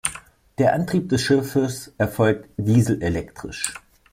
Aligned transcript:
Der 0.57 0.73
Antrieb 0.73 1.09
des 1.09 1.21
Schiffes 1.21 1.93
erfolgt 1.99 2.49
dieselelektrisch. 2.57 3.75